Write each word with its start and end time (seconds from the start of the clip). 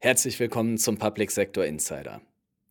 Herzlich 0.00 0.38
willkommen 0.38 0.78
zum 0.78 0.96
Public 0.96 1.32
Sector 1.32 1.64
Insider, 1.64 2.20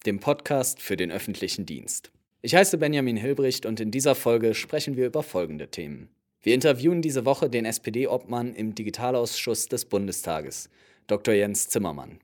dem 0.06 0.22
Podcast 0.22 0.82
für 0.82 0.96
den 0.96 1.12
öffentlichen 1.12 1.66
Dienst. 1.66 2.10
Ich 2.42 2.56
heiße 2.56 2.78
Benjamin 2.78 3.18
Hilbricht 3.18 3.66
und 3.66 3.82
in 3.82 3.92
dieser 3.92 4.16
Folge 4.16 4.54
sprechen 4.54 4.96
wir 4.96 5.08
über 5.08 5.24
folgende 5.24 5.68
Themen. 5.68 6.08
Wir 6.42 6.54
interviewen 6.54 7.02
diese 7.02 7.26
Woche 7.26 7.50
den 7.50 7.66
SPD-Obmann 7.66 8.54
im 8.54 8.76
Digitalausschuss 8.76 9.68
des 9.68 9.84
Bundestages, 9.84 10.70
Dr. 11.08 11.34
Jens 11.34 11.68
Zimmermann. 11.68 12.22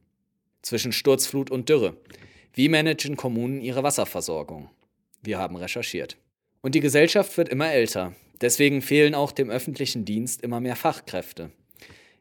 Zwischen 0.61 0.93
Sturzflut 0.93 1.51
und 1.51 1.67
Dürre. 1.67 1.97
Wie 2.53 2.69
managen 2.69 3.17
Kommunen 3.17 3.59
ihre 3.59 3.83
Wasserversorgung? 3.83 4.69
Wir 5.21 5.37
haben 5.37 5.57
recherchiert. 5.57 6.15
Und 6.61 6.75
die 6.75 6.79
Gesellschaft 6.79 7.37
wird 7.37 7.49
immer 7.49 7.69
älter. 7.69 8.15
Deswegen 8.39 8.81
fehlen 8.81 9.15
auch 9.15 9.33
dem 9.33 9.49
öffentlichen 9.49 10.05
Dienst 10.05 10.41
immer 10.41 10.61
mehr 10.61 10.77
Fachkräfte. 10.77 11.51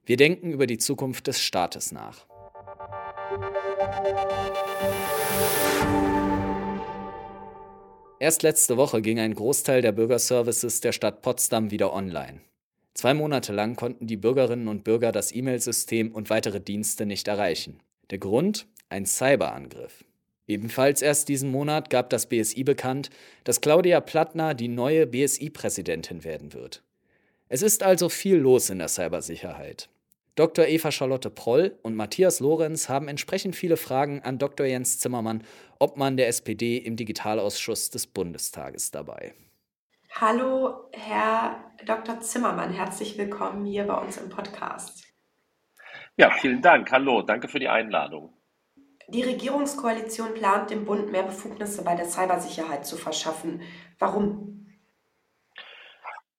Wir 0.05 0.17
denken 0.17 0.51
über 0.51 0.67
die 0.67 0.79
Zukunft 0.79 1.29
des 1.29 1.41
Staates 1.41 1.93
nach. 1.93 2.27
Erst 8.23 8.45
letzte 8.45 8.77
Woche 8.77 9.03
ging 9.03 9.19
ein 9.19 9.35
Großteil 9.35 9.83
der 9.83 9.91
Bürgerservices 9.91 10.81
der 10.81 10.93
Stadt 10.93 11.23
Potsdam 11.23 11.73
wieder 11.73 11.93
online. 11.93 12.41
Zwei 12.95 13.15
Monate 13.15 13.53
lang 13.53 13.75
konnten 13.75 14.07
die 14.07 14.17
Bürgerinnen 14.17 14.69
und 14.69 14.85
Bürger 14.85 15.11
das 15.11 15.35
E-Mail-System 15.35 16.13
und 16.13 16.31
weitere 16.31 16.61
Dienste 16.61 17.05
nicht 17.05 17.27
erreichen. 17.27 17.81
Der 18.11 18.19
Grund? 18.19 18.69
Ein 18.91 19.07
Cyberangriff. 19.07 20.05
Ebenfalls 20.47 21.03
erst 21.03 21.29
diesen 21.29 21.51
Monat 21.51 21.91
gab 21.91 22.11
das 22.11 22.29
BSI 22.29 22.63
bekannt, 22.63 23.11
dass 23.43 23.61
Claudia 23.61 24.01
Plattner 24.01 24.55
die 24.55 24.69
neue 24.69 25.07
BSI-Präsidentin 25.07 26.23
werden 26.23 26.53
wird. 26.53 26.83
Es 27.49 27.63
ist 27.63 27.83
also 27.83 28.09
viel 28.09 28.37
los 28.37 28.71
in 28.71 28.79
der 28.79 28.89
Cybersicherheit. 28.89 29.89
Dr. 30.35 30.67
Eva 30.67 30.91
Charlotte 30.91 31.29
Proll 31.29 31.79
und 31.83 31.95
Matthias 31.95 32.41
Lorenz 32.41 32.89
haben 32.89 33.07
entsprechend 33.07 33.55
viele 33.55 33.77
Fragen 33.77 34.23
an 34.23 34.39
Dr. 34.39 34.65
Jens 34.65 34.99
Zimmermann, 34.99 35.45
Obmann 35.79 36.17
der 36.17 36.29
SPD 36.29 36.79
im 36.79 36.97
Digitalausschuss 36.97 37.91
des 37.91 38.07
Bundestages 38.07 38.91
dabei. 38.91 39.35
Hallo, 40.15 40.89
Herr 40.93 41.73
Dr. 41.85 42.21
Zimmermann, 42.21 42.73
herzlich 42.73 43.19
willkommen 43.19 43.67
hier 43.67 43.85
bei 43.85 43.95
uns 43.95 44.17
im 44.17 44.31
Podcast. 44.31 45.05
Ja, 46.17 46.31
vielen 46.31 46.63
Dank. 46.63 46.91
Hallo, 46.93 47.21
danke 47.21 47.49
für 47.49 47.59
die 47.59 47.69
Einladung. 47.69 48.33
Die 49.09 49.23
Regierungskoalition 49.23 50.33
plant, 50.33 50.71
dem 50.71 50.87
Bund 50.87 51.13
mehr 51.13 51.25
Befugnisse 51.25 51.85
bei 51.85 51.95
der 51.95 52.07
Cybersicherheit 52.07 52.87
zu 52.87 52.97
verschaffen. 52.97 53.61
Warum? 53.99 54.67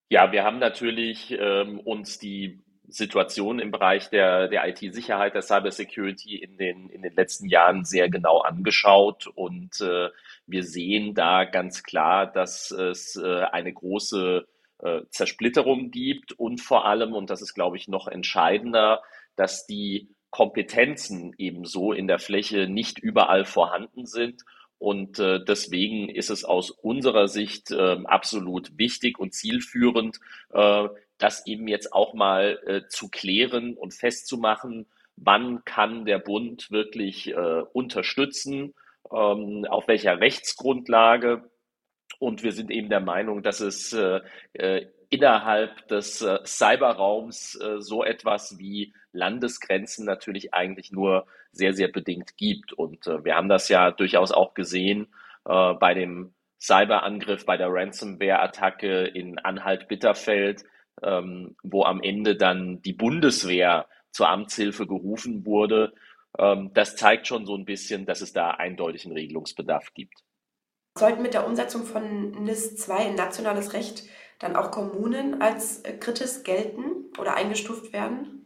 Ja, 0.10 0.32
wir 0.32 0.44
haben 0.44 0.58
natürlich 0.58 1.36
ähm, 1.40 1.80
uns 1.80 2.18
die 2.18 2.64
Situation 2.88 3.60
im 3.60 3.72
Bereich 3.72 4.10
der, 4.10 4.48
der 4.48 4.68
IT-Sicherheit, 4.68 5.34
der 5.34 5.42
Cybersecurity 5.42 6.36
in 6.36 6.58
den, 6.58 6.90
in 6.90 7.02
den 7.02 7.14
letzten 7.14 7.48
Jahren 7.48 7.86
sehr 7.86 8.10
genau 8.10 8.40
angeschaut 8.40 9.28
und 9.28 9.80
äh, 9.82 10.10
wir 10.46 10.64
sehen 10.64 11.14
da 11.14 11.46
ganz 11.46 11.84
klar, 11.84 12.28
dass 12.28 12.72
es 12.72 13.16
äh, 13.16 13.44
eine 13.52 13.74
große 13.74 14.46
äh, 14.80 15.02
Zersplitterung 15.10 15.92
gibt 15.92 16.34
und 16.34 16.60
vor 16.62 16.86
allem, 16.86 17.14
und 17.14 17.30
das 17.30 17.42
ist, 17.42 17.54
glaube 17.54 17.78
ich, 17.78 17.88
noch 17.88 18.08
entscheidender, 18.08 19.02
dass 19.36 19.66
die 19.66 20.10
Kompetenzen 20.30 21.34
ebenso 21.38 21.94
in 21.94 22.08
der 22.08 22.20
Fläche 22.20 22.68
nicht 22.68 23.00
überall 23.00 23.46
vorhanden 23.46 24.06
sind. 24.06 24.42
Und 24.80 25.20
äh, 25.20 25.40
deswegen 25.46 26.10
ist 26.10 26.30
es 26.30 26.44
aus 26.44 26.72
unserer 26.72 27.28
Sicht 27.28 27.72
äh, 27.72 27.98
absolut 28.04 28.78
wichtig 28.78 29.20
und 29.20 29.34
zielführend, 29.34 30.20
äh, 30.52 30.90
das 31.24 31.48
eben 31.48 31.68
jetzt 31.68 31.94
auch 31.94 32.14
mal 32.14 32.60
äh, 32.66 32.88
zu 32.90 33.10
klären 33.10 33.76
und 33.76 33.94
festzumachen, 33.94 34.88
wann 35.16 35.64
kann 35.64 36.06
der 36.06 36.20
Bund 36.20 36.70
wirklich 36.70 37.30
äh, 37.30 37.64
unterstützen, 37.72 38.74
ähm, 39.12 39.66
auf 39.70 39.88
welcher 39.88 40.20
Rechtsgrundlage. 40.20 41.50
Und 42.20 42.44
wir 42.44 42.52
sind 42.52 42.72
eben 42.72 42.90
der 42.90 43.00
Meinung, 43.00 43.42
dass 43.42 43.62
es 43.62 43.94
äh, 43.94 44.20
äh 44.54 44.88
innerhalb 45.10 45.88
des 45.90 46.24
äh, 46.24 46.40
Cyberraums 46.44 47.54
äh, 47.62 47.80
so 47.80 48.04
etwas 48.04 48.58
wie 48.58 48.96
Landesgrenzen 49.12 50.06
natürlich 50.06 50.56
eigentlich 50.56 50.92
nur 50.92 51.28
sehr, 51.52 51.74
sehr 51.74 51.88
bedingt 51.88 52.36
gibt. 52.36 52.74
Und 52.74 53.06
wir 53.06 53.36
haben 53.36 53.48
das 53.48 53.70
ja 53.70 53.92
durchaus 53.92 54.32
auch 54.32 54.56
gesehen 54.56 55.14
bei 55.44 55.94
dem 55.94 56.34
Cyberangriff, 56.60 57.46
bei 57.46 57.58
der 57.58 57.68
Ransomware-Attacke 57.70 59.06
in 59.06 59.38
Anhalt-Bitterfeld, 59.38 60.64
ähm, 61.04 61.56
wo 61.64 61.84
am 61.84 62.02
Ende 62.02 62.36
dann 62.36 62.82
die 62.82 62.94
Bundeswehr 62.94 63.88
zur 64.12 64.30
Amtshilfe 64.30 64.88
gerufen 64.88 65.46
wurde. 65.46 65.94
Ähm, 66.38 66.72
das 66.74 66.96
zeigt 66.96 67.28
schon 67.28 67.46
so 67.46 67.56
ein 67.56 67.66
bisschen, 67.66 68.06
dass 68.06 68.22
es 68.22 68.34
da 68.34 68.52
eindeutig 68.52 69.06
einen 69.06 69.16
Regelungsbedarf 69.16 69.94
gibt. 69.94 70.24
Sollten 70.98 71.24
mit 71.24 71.34
der 71.34 71.48
Umsetzung 71.48 71.86
von 71.86 72.32
NIS 72.44 72.78
2 72.78 73.08
in 73.08 73.16
nationales 73.16 73.74
Recht 73.74 74.04
dann 74.40 74.56
auch 74.56 74.72
Kommunen 74.72 75.42
als 75.42 75.82
äh, 75.82 75.94
kritisch 75.94 76.44
gelten 76.44 77.12
oder 77.18 77.36
eingestuft 77.36 77.94
werden? 77.94 78.44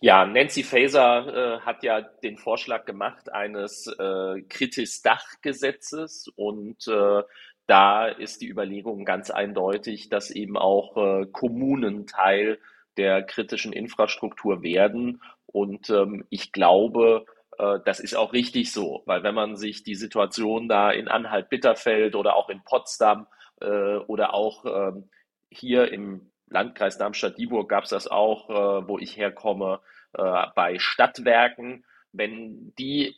Ja, 0.00 0.26
Nancy 0.26 0.64
Faeser 0.64 1.58
äh, 1.58 1.60
hat 1.60 1.84
ja 1.84 2.00
den 2.00 2.36
Vorschlag 2.36 2.86
gemacht 2.86 3.32
eines 3.32 3.86
äh, 3.86 4.42
Kritis-Dach-Gesetzes 4.48 6.28
und 6.34 6.88
äh, 6.88 7.22
da 7.66 8.06
ist 8.06 8.40
die 8.42 8.48
Überlegung 8.48 9.04
ganz 9.04 9.30
eindeutig, 9.30 10.08
dass 10.08 10.30
eben 10.30 10.56
auch 10.56 10.96
äh, 10.96 11.26
Kommunen 11.26 12.06
Teil 12.06 12.58
der 12.96 13.22
kritischen 13.22 13.72
Infrastruktur 13.72 14.62
werden. 14.62 15.22
Und 15.46 15.90
ähm, 15.90 16.26
ich 16.28 16.52
glaube, 16.52 17.24
äh, 17.58 17.78
das 17.84 18.00
ist 18.00 18.14
auch 18.14 18.32
richtig 18.32 18.72
so, 18.72 19.02
weil 19.06 19.22
wenn 19.22 19.34
man 19.34 19.56
sich 19.56 19.82
die 19.82 19.94
Situation 19.94 20.68
da 20.68 20.90
in 20.90 21.08
Anhalt-Bitterfeld 21.08 22.14
oder 22.14 22.36
auch 22.36 22.48
in 22.48 22.62
Potsdam 22.64 23.26
äh, 23.60 23.96
oder 23.96 24.34
auch 24.34 24.64
ähm, 24.64 25.08
hier 25.50 25.92
im 25.92 26.30
Landkreis 26.48 26.98
Darmstadt-Dieburg 26.98 27.68
gab 27.68 27.84
es 27.84 27.90
das 27.90 28.08
auch, 28.08 28.50
äh, 28.50 28.88
wo 28.88 28.98
ich 28.98 29.16
herkomme, 29.16 29.80
äh, 30.14 30.46
bei 30.54 30.78
Stadtwerken, 30.78 31.84
wenn 32.12 32.74
die 32.78 33.16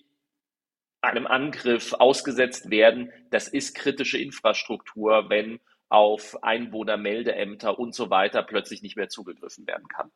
einem 1.05 1.27
Angriff 1.27 1.93
ausgesetzt 1.93 2.71
werden. 2.71 3.13
Das 3.31 3.49
ist 3.49 3.75
kritische 3.75 4.19
Infrastruktur, 4.19 5.27
wenn 5.29 5.61
auf 5.89 6.43
Einwohnermeldeämter 6.43 7.79
und 7.79 7.95
so 7.95 8.11
weiter 8.11 8.43
plötzlich 8.43 8.83
nicht 8.83 8.97
mehr 8.97 9.09
zugegriffen 9.09 9.67
werden 9.67 9.87
kann. 9.89 10.11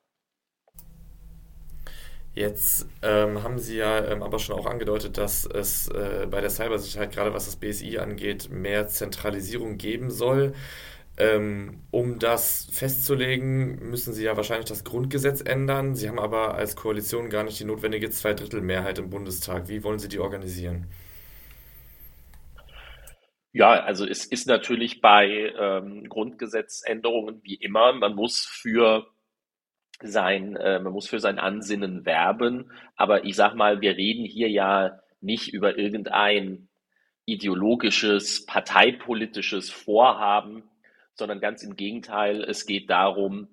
Jetzt 2.34 2.86
ähm, 3.02 3.42
haben 3.42 3.58
Sie 3.58 3.78
ja 3.78 4.04
ähm, 4.04 4.22
aber 4.22 4.38
schon 4.38 4.56
auch 4.56 4.66
angedeutet, 4.66 5.18
dass 5.18 5.44
es 5.44 5.88
äh, 5.88 6.26
bei 6.30 6.40
der 6.40 6.50
Cybersicherheit, 6.50 7.12
gerade 7.12 7.34
was 7.34 7.46
das 7.46 7.56
BSI 7.56 7.98
angeht, 7.98 8.48
mehr 8.50 8.86
Zentralisierung 8.86 9.76
geben 9.76 10.10
soll. 10.10 10.54
Ähm, 11.20 11.82
um 11.90 12.20
das 12.20 12.68
festzulegen, 12.70 13.90
müssen 13.90 14.12
Sie 14.12 14.22
ja 14.22 14.36
wahrscheinlich 14.36 14.68
das 14.68 14.84
Grundgesetz 14.84 15.40
ändern. 15.40 15.96
Sie 15.96 16.08
haben 16.08 16.20
aber 16.20 16.54
als 16.54 16.76
Koalition 16.76 17.28
gar 17.28 17.42
nicht 17.42 17.58
die 17.58 17.64
notwendige 17.64 18.08
Zweidrittelmehrheit 18.10 19.00
im 19.00 19.10
Bundestag. 19.10 19.68
Wie 19.68 19.82
wollen 19.82 19.98
Sie 19.98 20.08
die 20.08 20.20
organisieren? 20.20 20.86
Ja, 23.52 23.70
also 23.70 24.06
es 24.06 24.26
ist 24.26 24.46
natürlich 24.46 25.00
bei 25.00 25.52
ähm, 25.58 26.08
Grundgesetzänderungen 26.08 27.40
wie 27.42 27.56
immer, 27.56 27.92
man 27.92 28.14
muss 28.14 28.46
für 28.46 29.08
sein, 30.00 30.54
äh, 30.54 30.78
man 30.78 30.92
muss 30.92 31.08
für 31.08 31.18
sein 31.18 31.40
Ansinnen 31.40 32.06
werben. 32.06 32.70
Aber 32.94 33.24
ich 33.24 33.34
sag 33.34 33.54
mal, 33.56 33.80
wir 33.80 33.96
reden 33.96 34.24
hier 34.24 34.48
ja 34.48 35.00
nicht 35.20 35.52
über 35.52 35.76
irgendein 35.76 36.68
ideologisches, 37.24 38.46
parteipolitisches 38.46 39.70
Vorhaben, 39.70 40.67
sondern 41.18 41.40
ganz 41.40 41.62
im 41.62 41.76
Gegenteil, 41.76 42.42
es 42.44 42.64
geht 42.64 42.88
darum, 42.88 43.48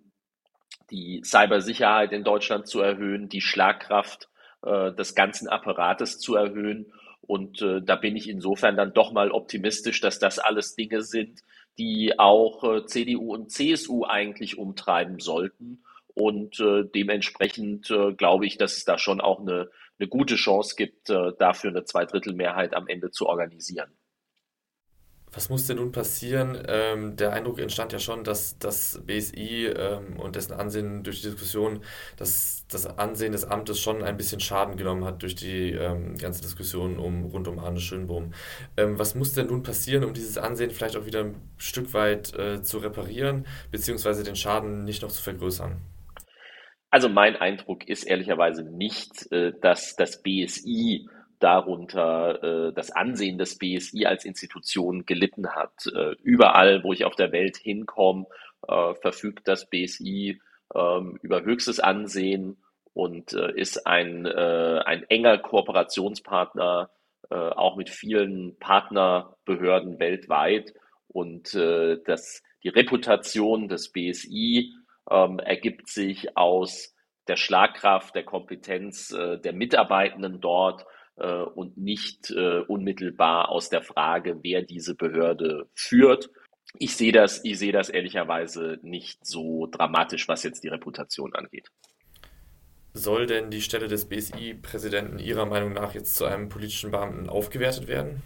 die 0.91 1.21
Cybersicherheit 1.23 2.11
in 2.11 2.23
Deutschland 2.23 2.67
zu 2.67 2.79
erhöhen, 2.79 3.27
die 3.27 3.41
Schlagkraft 3.41 4.29
äh, 4.63 4.93
des 4.93 5.15
ganzen 5.15 5.47
Apparates 5.49 6.19
zu 6.19 6.35
erhöhen. 6.35 6.93
Und 7.21 7.61
äh, 7.61 7.81
da 7.81 7.95
bin 7.95 8.15
ich 8.15 8.29
insofern 8.29 8.77
dann 8.77 8.93
doch 8.93 9.11
mal 9.11 9.31
optimistisch, 9.31 9.99
dass 9.99 10.19
das 10.19 10.37
alles 10.37 10.75
Dinge 10.75 11.01
sind, 11.01 11.41
die 11.79 12.19
auch 12.19 12.63
äh, 12.63 12.85
CDU 12.85 13.33
und 13.33 13.51
CSU 13.51 14.05
eigentlich 14.05 14.57
umtreiben 14.57 15.19
sollten. 15.19 15.83
Und 16.13 16.59
äh, 16.59 16.83
dementsprechend 16.83 17.89
äh, 17.89 18.13
glaube 18.13 18.45
ich, 18.45 18.57
dass 18.57 18.77
es 18.77 18.85
da 18.85 18.97
schon 18.97 19.19
auch 19.21 19.41
eine, 19.41 19.69
eine 19.99 20.07
gute 20.07 20.35
Chance 20.35 20.75
gibt, 20.77 21.09
äh, 21.09 21.31
dafür 21.39 21.71
eine 21.71 21.83
Zweidrittelmehrheit 21.83 22.75
am 22.75 22.87
Ende 22.87 23.11
zu 23.11 23.27
organisieren. 23.27 23.89
Was 25.35 25.49
muss 25.49 25.67
denn 25.67 25.77
nun 25.77 25.91
passieren? 25.91 26.63
Ähm, 26.69 27.17
der 27.17 27.33
Eindruck 27.33 27.59
entstand 27.59 27.91
ja 27.91 27.99
schon, 27.99 28.23
dass 28.23 28.57
das 28.57 29.01
BSI 29.05 29.65
ähm, 29.65 30.17
und 30.17 30.37
dessen 30.37 30.53
Ansehen 30.53 31.03
durch 31.03 31.21
die 31.21 31.27
Diskussion, 31.27 31.81
dass 32.15 32.65
das 32.69 32.85
Ansehen 32.97 33.33
des 33.33 33.43
Amtes 33.43 33.81
schon 33.81 34.01
ein 34.01 34.15
bisschen 34.15 34.39
Schaden 34.39 34.77
genommen 34.77 35.03
hat 35.03 35.21
durch 35.23 35.35
die 35.35 35.71
ähm, 35.71 36.15
ganze 36.17 36.41
Diskussion 36.41 36.97
um, 36.97 37.25
rund 37.25 37.49
um 37.49 37.59
Arne 37.59 37.81
Schönbohm. 37.81 38.33
Ähm, 38.77 38.97
was 38.97 39.13
muss 39.13 39.33
denn 39.33 39.47
nun 39.47 39.61
passieren, 39.61 40.05
um 40.05 40.13
dieses 40.13 40.37
Ansehen 40.37 40.71
vielleicht 40.71 40.95
auch 40.95 41.05
wieder 41.05 41.25
ein 41.25 41.35
Stück 41.57 41.93
weit 41.93 42.33
äh, 42.33 42.63
zu 42.63 42.77
reparieren, 42.77 43.45
beziehungsweise 43.71 44.23
den 44.23 44.37
Schaden 44.37 44.85
nicht 44.85 45.01
noch 45.01 45.11
zu 45.11 45.21
vergrößern? 45.21 45.81
Also 46.91 47.09
mein 47.09 47.35
Eindruck 47.35 47.89
ist 47.89 48.05
ehrlicherweise 48.05 48.63
nicht, 48.63 49.29
äh, 49.33 49.51
dass 49.61 49.97
das 49.97 50.21
BSI 50.21 51.09
darunter 51.39 52.71
das 52.73 52.91
Ansehen 52.91 53.37
des 53.37 53.57
BSI 53.57 54.05
als 54.05 54.25
Institution 54.25 55.05
gelitten 55.05 55.49
hat. 55.49 55.85
Überall, 56.23 56.83
wo 56.83 56.93
ich 56.93 57.05
auf 57.05 57.15
der 57.15 57.31
Welt 57.31 57.57
hinkomme, 57.57 58.25
verfügt 59.01 59.47
das 59.47 59.69
BSI 59.69 60.41
ähm, 60.73 61.19
über 61.21 61.43
höchstes 61.43 61.79
Ansehen 61.79 62.57
und 62.93 63.33
ist 63.33 63.85
ein, 63.85 64.25
ein 64.25 65.03
enger 65.03 65.37
Kooperationspartner 65.37 66.89
auch 67.29 67.75
mit 67.75 67.89
vielen 67.89 68.57
Partnerbehörden 68.59 69.99
weltweit. 69.99 70.73
Und 71.07 71.53
das, 71.53 72.41
die 72.63 72.69
Reputation 72.69 73.67
des 73.67 73.91
BSI 73.91 74.73
ähm, 75.09 75.39
ergibt 75.39 75.89
sich 75.89 76.35
aus 76.35 76.95
der 77.27 77.35
Schlagkraft, 77.35 78.15
der 78.15 78.23
Kompetenz 78.23 79.11
äh, 79.11 79.39
der 79.39 79.53
Mitarbeitenden 79.53 80.41
dort 80.41 80.85
äh, 81.17 81.41
und 81.41 81.77
nicht 81.77 82.31
äh, 82.31 82.59
unmittelbar 82.67 83.49
aus 83.49 83.69
der 83.69 83.81
Frage, 83.81 84.39
wer 84.43 84.61
diese 84.61 84.95
Behörde 84.95 85.67
führt. 85.73 86.29
Ich 86.77 86.95
sehe 86.95 87.11
das, 87.11 87.43
ich 87.43 87.57
sehe 87.57 87.71
das 87.71 87.89
ehrlicherweise 87.89 88.79
nicht 88.81 89.25
so 89.25 89.67
dramatisch, 89.67 90.27
was 90.27 90.43
jetzt 90.43 90.63
die 90.63 90.69
Reputation 90.69 91.33
angeht. 91.33 91.69
Soll 92.93 93.27
denn 93.27 93.49
die 93.49 93.61
Stelle 93.61 93.87
des 93.87 94.07
BSI-Präsidenten 94.07 95.19
Ihrer 95.19 95.45
Meinung 95.45 95.73
nach 95.73 95.93
jetzt 95.93 96.15
zu 96.15 96.25
einem 96.25 96.47
politischen 96.47 96.91
Beamten 96.91 97.29
aufgewertet 97.29 97.87
werden? 97.87 98.21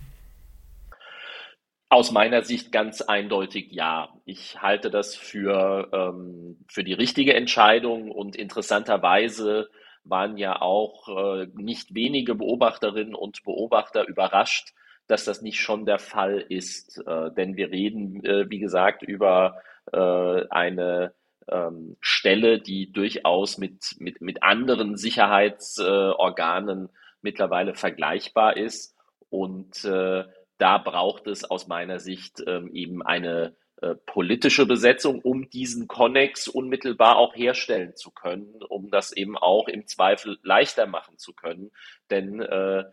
Aus 1.89 2.11
meiner 2.11 2.43
Sicht 2.43 2.71
ganz 2.71 3.01
eindeutig 3.01 3.71
ja. 3.71 4.13
Ich 4.25 4.61
halte 4.61 4.91
das 4.91 5.15
für, 5.15 5.89
ähm, 5.91 6.57
für 6.67 6.83
die 6.83 6.93
richtige 6.93 7.33
Entscheidung 7.33 8.11
und 8.11 8.35
interessanterweise 8.35 9.69
waren 10.09 10.37
ja 10.37 10.61
auch 10.61 11.07
äh, 11.09 11.47
nicht 11.53 11.93
wenige 11.93 12.35
Beobachterinnen 12.35 13.15
und 13.15 13.43
Beobachter 13.43 14.07
überrascht, 14.07 14.73
dass 15.07 15.25
das 15.25 15.41
nicht 15.41 15.59
schon 15.59 15.85
der 15.85 15.99
Fall 15.99 16.45
ist. 16.49 17.01
Äh, 17.05 17.31
denn 17.31 17.55
wir 17.55 17.71
reden, 17.71 18.23
äh, 18.23 18.49
wie 18.49 18.59
gesagt, 18.59 19.03
über 19.03 19.61
äh, 19.91 20.47
eine 20.49 21.13
ähm, 21.47 21.97
Stelle, 21.99 22.59
die 22.59 22.91
durchaus 22.91 23.57
mit, 23.57 23.95
mit, 23.99 24.21
mit 24.21 24.43
anderen 24.43 24.97
Sicherheitsorganen 24.97 26.89
mittlerweile 27.21 27.73
vergleichbar 27.73 28.57
ist. 28.57 28.95
Und 29.29 29.83
äh, 29.85 30.23
da 30.57 30.77
braucht 30.77 31.27
es 31.27 31.43
aus 31.49 31.67
meiner 31.67 31.99
Sicht 31.99 32.43
ähm, 32.45 32.69
eben 32.73 33.01
eine 33.01 33.55
äh, 33.81 33.95
politische 33.95 34.65
Besetzung, 34.65 35.21
um 35.21 35.49
diesen 35.49 35.87
Konnex 35.87 36.47
unmittelbar 36.47 37.17
auch 37.17 37.35
herstellen 37.35 37.95
zu 37.95 38.11
können, 38.11 38.61
um 38.67 38.91
das 38.91 39.11
eben 39.11 39.37
auch 39.37 39.67
im 39.67 39.87
Zweifel 39.87 40.37
leichter 40.43 40.85
machen 40.85 41.17
zu 41.17 41.33
können. 41.33 41.71
Denn 42.09 42.41
äh, 42.41 42.83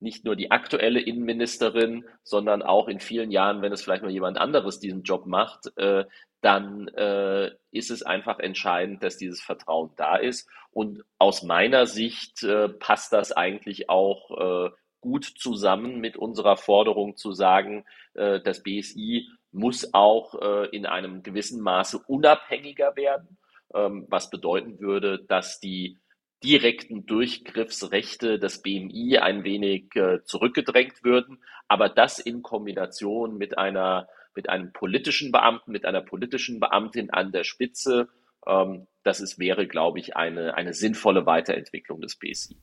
nicht 0.00 0.24
nur 0.24 0.36
die 0.36 0.50
aktuelle 0.50 1.00
Innenministerin, 1.00 2.04
sondern 2.22 2.62
auch 2.62 2.88
in 2.88 3.00
vielen 3.00 3.30
Jahren, 3.30 3.62
wenn 3.62 3.72
es 3.72 3.82
vielleicht 3.82 4.02
mal 4.02 4.12
jemand 4.12 4.38
anderes 4.38 4.78
diesen 4.78 5.02
Job 5.02 5.26
macht, 5.26 5.76
äh, 5.76 6.04
dann 6.40 6.86
äh, 6.88 7.50
ist 7.72 7.90
es 7.90 8.04
einfach 8.04 8.38
entscheidend, 8.38 9.02
dass 9.02 9.16
dieses 9.16 9.40
Vertrauen 9.40 9.90
da 9.96 10.16
ist. 10.16 10.48
Und 10.70 11.02
aus 11.18 11.42
meiner 11.42 11.86
Sicht 11.86 12.44
äh, 12.44 12.68
passt 12.68 13.12
das 13.12 13.32
eigentlich 13.32 13.90
auch 13.90 14.68
äh, 14.68 14.70
gut 15.00 15.24
zusammen 15.24 16.00
mit 16.00 16.16
unserer 16.16 16.56
Forderung 16.56 17.16
zu 17.16 17.32
sagen, 17.32 17.84
äh, 18.14 18.40
das 18.40 18.62
BSI 18.62 19.28
muss 19.58 19.92
auch 19.94 20.40
äh, 20.40 20.68
in 20.74 20.86
einem 20.86 21.22
gewissen 21.22 21.60
Maße 21.60 21.98
unabhängiger 22.06 22.96
werden, 22.96 23.38
ähm, 23.74 24.06
was 24.08 24.30
bedeuten 24.30 24.80
würde, 24.80 25.18
dass 25.18 25.60
die 25.60 25.98
direkten 26.42 27.04
Durchgriffsrechte 27.06 28.38
des 28.38 28.62
BMI 28.62 29.18
ein 29.18 29.44
wenig 29.44 29.94
äh, 29.96 30.22
zurückgedrängt 30.24 31.02
würden, 31.02 31.42
aber 31.66 31.88
das 31.88 32.18
in 32.18 32.42
Kombination 32.42 33.36
mit 33.36 33.58
einer 33.58 34.08
mit 34.34 34.48
einem 34.48 34.72
politischen 34.72 35.32
Beamten, 35.32 35.72
mit 35.72 35.84
einer 35.84 36.00
politischen 36.00 36.60
Beamtin 36.60 37.10
an 37.10 37.32
der 37.32 37.42
Spitze, 37.42 38.08
ähm, 38.46 38.86
das 39.02 39.20
ist, 39.20 39.40
wäre, 39.40 39.66
glaube 39.66 39.98
ich, 39.98 40.16
eine, 40.16 40.54
eine 40.54 40.74
sinnvolle 40.74 41.26
Weiterentwicklung 41.26 42.00
des 42.00 42.16
BSI. 42.16 42.56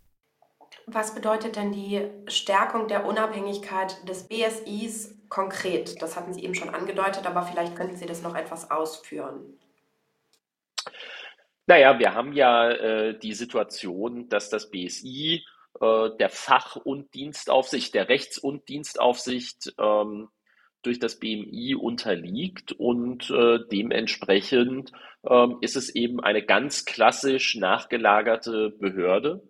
Was 0.88 1.16
bedeutet 1.16 1.56
denn 1.56 1.72
die 1.72 2.08
Stärkung 2.28 2.88
der 2.88 3.06
Unabhängigkeit 3.06 4.08
des 4.08 4.28
BSIs 4.28 5.18
konkret? 5.30 6.00
Das 6.02 6.16
hatten 6.16 6.34
Sie 6.34 6.44
eben 6.44 6.54
schon 6.54 6.70
angedeutet, 6.70 7.26
aber 7.26 7.42
vielleicht 7.44 7.76
könnten 7.76 7.96
Sie 7.96 8.06
das 8.06 8.22
noch 8.22 8.36
etwas 8.36 8.70
ausführen. 8.70 9.58
Naja, 11.66 11.98
wir 11.98 12.14
haben 12.14 12.34
ja 12.34 12.70
äh, 12.70 13.18
die 13.18 13.34
Situation, 13.34 14.30
dass 14.30 14.50
das 14.50 14.70
BSI 14.70 15.44
äh, 15.82 16.10
der 16.20 16.30
Fach- 16.30 16.76
und 16.76 17.14
Dienstaufsicht, 17.16 17.96
der 17.96 18.08
Rechts- 18.08 18.38
und 18.38 18.70
Dienstaufsicht 18.70 19.74
ähm, 19.80 20.30
durch 20.84 21.00
das 21.00 21.20
BMI 21.20 21.74
unterliegt 21.74 22.74
und 22.74 23.31
äh, 23.31 23.58
dementsprechend 23.72 24.92
ähm, 25.28 25.58
ist 25.62 25.76
es 25.76 25.90
eben 25.96 26.20
eine 26.20 26.46
ganz 26.46 26.86
klassisch 26.86 27.56
nachgelagerte 27.56 28.70
Behörde 28.70 29.42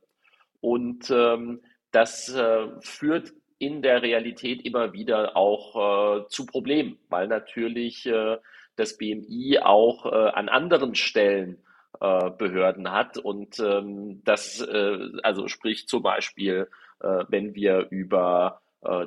und 0.66 1.12
ähm, 1.12 1.62
das 1.92 2.28
äh, 2.34 2.68
führt 2.82 3.32
in 3.60 3.84
der 3.84 4.02
Realität 4.02 4.66
immer 4.66 4.94
wieder 4.94 5.38
auch 5.38 5.76
äh, 6.24 6.28
zu 6.28 6.48
Problemen, 6.48 6.98
weil 7.08 7.28
natürlich 7.28 8.08
äh, 8.08 8.38
das 8.76 8.98
BMI 8.98 9.60
auch 9.62 10.08
äh, 10.08 10.10
an 10.10 10.50
anderen 10.50 10.96
Stellen 10.96 11.64
äh, 12.02 12.32
Behörden 12.32 12.92
hat. 12.92 13.20
Und 13.20 13.60
ähm, 13.60 14.24
das, 14.26 14.60
äh, 14.60 14.98
also 15.22 15.48
sprich 15.48 15.88
zum 15.88 16.02
Beispiel, 16.02 16.68
wenn 17.28 17.54
wir 17.54 17.88
über 17.92 18.62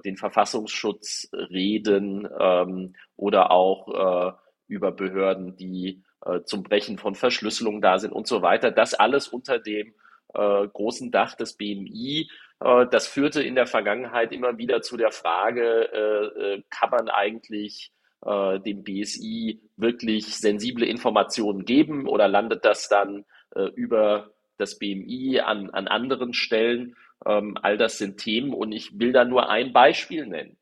den 0.05 0.19
Verfassungsschutz 0.19 1.31
reden 1.33 2.29
ähm, 2.39 2.95
oder 3.17 3.51
auch 3.51 4.37
über 4.67 4.93
Behörden, 4.93 5.57
die 5.57 6.03
zum 6.45 6.65
Brechen 6.65 6.99
von 6.99 7.15
Verschlüsselung 7.15 7.81
da 7.81 7.99
sind 7.99 8.13
und 8.13 8.27
so 8.27 8.43
weiter. 8.43 8.71
Das 8.71 8.93
alles 8.93 9.27
unter 9.27 9.59
dem 9.59 9.95
äh, 10.35 10.69
großen 10.69 11.11
Dach 11.11 11.35
des 11.35 11.55
BMI. 11.55 12.31
Äh, 12.61 12.87
das 12.91 13.07
führte 13.07 13.43
in 13.43 13.55
der 13.55 13.67
Vergangenheit 13.67 14.33
immer 14.33 14.59
wieder 14.59 14.83
zu 14.83 14.97
der 14.97 15.11
Frage, 15.11 15.91
äh, 15.93 16.55
äh 16.55 16.63
kann 16.71 16.91
man 16.91 17.09
eigentlich 17.09 17.93
äh, 18.25 18.61
dem 18.61 18.85
BSI 18.85 19.61
wirklich 19.77 20.37
sensible 20.37 20.87
Informationen 20.87 21.65
geben 21.65 22.07
oder 22.09 22.29
landet 22.29 22.65
das 22.65 22.89
dann 22.89 23.25
äh, 23.55 23.65
über 23.75 24.33
das 24.57 24.79
BMI 24.79 25.41
an, 25.41 25.71
an 25.71 25.89
anderen 25.89 26.35
Stellen? 26.35 26.97
Ähm, 27.27 27.57
all 27.63 27.77
das 27.77 27.99
sind 27.99 28.19
Themen 28.19 28.53
und 28.53 28.73
ich 28.73 28.99
will 28.99 29.13
da 29.13 29.25
nur 29.25 29.49
ein 29.49 29.73
Beispiel 29.73 30.27
nennen. 30.27 30.57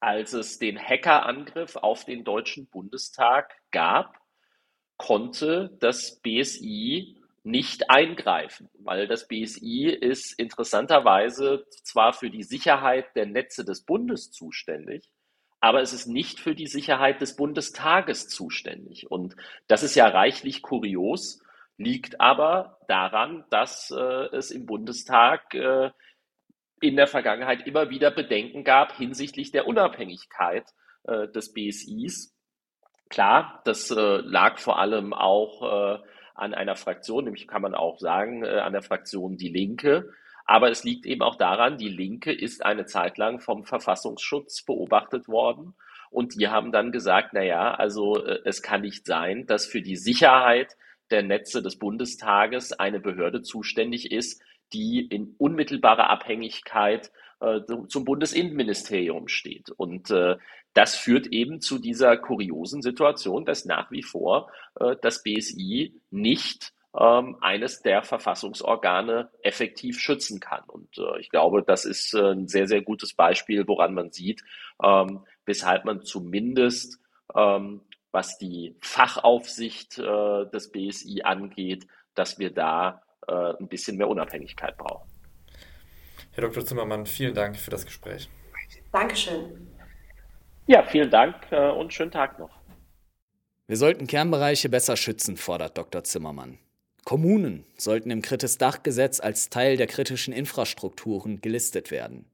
Als 0.00 0.34
es 0.34 0.58
den 0.58 0.78
Hackerangriff 0.78 1.76
auf 1.76 2.04
den 2.04 2.22
Deutschen 2.24 2.66
Bundestag 2.66 3.54
gab, 3.70 4.14
konnte 4.98 5.76
das 5.80 6.20
BSI 6.20 7.15
nicht 7.46 7.90
eingreifen, 7.90 8.68
weil 8.80 9.06
das 9.06 9.28
BSI 9.28 9.86
ist 9.88 10.36
interessanterweise 10.36 11.64
zwar 11.84 12.12
für 12.12 12.28
die 12.28 12.42
Sicherheit 12.42 13.14
der 13.14 13.26
Netze 13.26 13.64
des 13.64 13.84
Bundes 13.84 14.32
zuständig, 14.32 15.08
aber 15.60 15.80
es 15.80 15.92
ist 15.92 16.08
nicht 16.08 16.40
für 16.40 16.56
die 16.56 16.66
Sicherheit 16.66 17.20
des 17.20 17.36
Bundestages 17.36 18.26
zuständig. 18.28 19.08
Und 19.12 19.36
das 19.68 19.84
ist 19.84 19.94
ja 19.94 20.08
reichlich 20.08 20.60
kurios, 20.60 21.40
liegt 21.78 22.20
aber 22.20 22.80
daran, 22.88 23.44
dass 23.50 23.92
äh, 23.92 24.26
es 24.36 24.50
im 24.50 24.66
Bundestag 24.66 25.54
äh, 25.54 25.92
in 26.80 26.96
der 26.96 27.06
Vergangenheit 27.06 27.64
immer 27.64 27.90
wieder 27.90 28.10
Bedenken 28.10 28.64
gab 28.64 28.96
hinsichtlich 28.96 29.52
der 29.52 29.68
Unabhängigkeit 29.68 30.68
äh, 31.04 31.28
des 31.28 31.52
BSIs. 31.52 32.34
Klar, 33.08 33.62
das 33.64 33.92
äh, 33.92 34.16
lag 34.24 34.58
vor 34.58 34.80
allem 34.80 35.14
auch 35.14 35.94
äh, 35.94 35.98
an 36.36 36.54
einer 36.54 36.76
Fraktion, 36.76 37.24
nämlich 37.24 37.48
kann 37.48 37.62
man 37.62 37.74
auch 37.74 37.98
sagen, 37.98 38.44
äh, 38.44 38.58
an 38.58 38.72
der 38.72 38.82
Fraktion 38.82 39.36
Die 39.36 39.48
Linke. 39.48 40.10
Aber 40.44 40.70
es 40.70 40.84
liegt 40.84 41.06
eben 41.06 41.22
auch 41.22 41.36
daran, 41.36 41.76
die 41.76 41.88
Linke 41.88 42.32
ist 42.32 42.64
eine 42.64 42.86
Zeit 42.86 43.18
lang 43.18 43.40
vom 43.40 43.64
Verfassungsschutz 43.64 44.62
beobachtet 44.62 45.26
worden. 45.26 45.74
Und 46.10 46.40
die 46.40 46.48
haben 46.48 46.70
dann 46.70 46.92
gesagt, 46.92 47.30
na 47.32 47.42
ja, 47.42 47.74
also 47.74 48.24
äh, 48.24 48.40
es 48.44 48.62
kann 48.62 48.82
nicht 48.82 49.06
sein, 49.06 49.46
dass 49.46 49.66
für 49.66 49.82
die 49.82 49.96
Sicherheit 49.96 50.76
der 51.10 51.22
Netze 51.22 51.62
des 51.62 51.78
Bundestages 51.78 52.72
eine 52.72 53.00
Behörde 53.00 53.42
zuständig 53.42 54.12
ist, 54.12 54.42
die 54.72 55.06
in 55.06 55.34
unmittelbarer 55.38 56.10
Abhängigkeit 56.10 57.10
äh, 57.38 57.60
zum 57.88 58.04
Bundesinnenministerium 58.06 59.28
steht. 59.28 59.70
Und 59.70 60.10
äh, 60.10 60.36
das 60.72 60.96
führt 60.96 61.26
eben 61.26 61.60
zu 61.60 61.78
dieser 61.78 62.16
kuriosen 62.16 62.80
Situation, 62.80 63.44
dass 63.44 63.66
nach 63.66 63.90
wie 63.90 64.02
vor 64.02 64.50
äh, 64.80 64.96
das 65.02 65.22
BSI 65.22 66.00
nicht 66.10 66.72
ähm, 66.98 67.36
eines 67.42 67.82
der 67.82 68.02
Verfassungsorgane 68.02 69.28
effektiv 69.42 70.00
schützen 70.00 70.40
kann. 70.40 70.62
Und 70.66 70.98
ich 71.20 71.28
glaube, 71.28 71.62
das 71.62 71.84
ist 71.84 72.14
ein 72.14 72.48
sehr, 72.48 72.66
sehr 72.66 72.80
gutes 72.80 73.12
Beispiel, 73.12 73.68
woran 73.68 73.92
man 73.92 74.12
sieht, 74.12 74.42
ähm, 74.82 75.26
weshalb 75.44 75.84
man 75.84 76.00
zumindest, 76.00 76.98
ähm, 77.34 77.82
was 78.12 78.38
die 78.38 78.76
Fachaufsicht 78.80 79.98
des 79.98 80.70
BSI 80.70 81.20
angeht, 81.22 81.86
dass 82.14 82.38
wir 82.38 82.50
da 82.50 83.02
äh, 83.28 83.54
ein 83.58 83.68
bisschen 83.68 83.96
mehr 83.96 84.08
Unabhängigkeit 84.08 84.76
brauchen. 84.76 85.08
Herr 86.32 86.42
Dr. 86.42 86.64
Zimmermann, 86.64 87.06
vielen 87.06 87.34
Dank 87.34 87.56
für 87.56 87.70
das 87.70 87.84
Gespräch. 87.84 88.28
Dankeschön. 88.92 89.68
Ja, 90.66 90.82
vielen 90.82 91.10
Dank 91.10 91.34
äh, 91.50 91.70
und 91.70 91.92
schönen 91.92 92.10
Tag 92.10 92.38
noch. 92.38 92.50
Wir 93.68 93.76
sollten 93.76 94.06
Kernbereiche 94.06 94.68
besser 94.68 94.96
schützen, 94.96 95.36
fordert 95.36 95.76
Dr. 95.78 96.04
Zimmermann. 96.04 96.58
Kommunen 97.04 97.64
sollten 97.76 98.10
im 98.10 98.20
Kritis-Dach-Gesetz 98.20 99.20
als 99.20 99.48
Teil 99.48 99.76
der 99.76 99.86
kritischen 99.86 100.32
Infrastrukturen 100.32 101.40
gelistet 101.40 101.90
werden. 101.90 102.26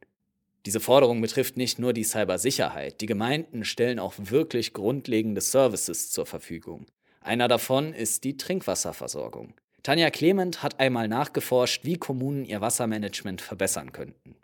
Diese 0.65 0.81
Forderung 0.81 1.21
betrifft 1.21 1.57
nicht 1.57 1.79
nur 1.79 1.93
die 1.93 2.05
Cybersicherheit. 2.05 3.01
Die 3.01 3.07
Gemeinden 3.07 3.65
stellen 3.65 3.99
auch 3.99 4.15
wirklich 4.17 4.73
grundlegende 4.73 5.41
Services 5.41 6.11
zur 6.11 6.25
Verfügung. 6.25 6.87
Einer 7.21 7.49
davon 7.49 7.93
ist 7.93 8.25
die 8.25 8.37
Trinkwasserversorgung. 8.37 9.55
Tanja 9.83 10.11
Clement 10.11 10.63
hat 10.63 10.79
einmal 10.79 11.09
nachgeforscht, 11.09 11.85
wie 11.85 11.97
Kommunen 11.97 12.45
ihr 12.45 12.61
Wassermanagement 12.61 13.41
verbessern 13.41 13.93
könnten. 13.93 14.37